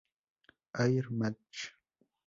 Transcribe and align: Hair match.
Hair 0.73 1.11
match. 1.11 1.75